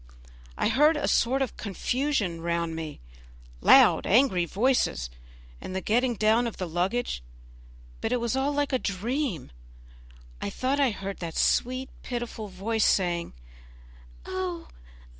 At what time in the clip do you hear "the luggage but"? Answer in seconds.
6.57-8.11